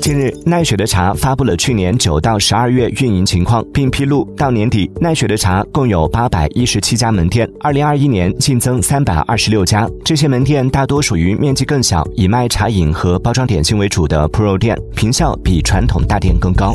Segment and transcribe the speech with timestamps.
[0.00, 9.88] 近日，奈雪的茶发布了去年九到十二月运营情况，并披露到年底，奈雪的茶共有八百一十七家门店，二零二一年净增三百二十六家。
[10.04, 16.74] 这些门店大多属于面积更小、以卖茶饮和包装点心为主的 Pro 店，坪效比传统大店更高。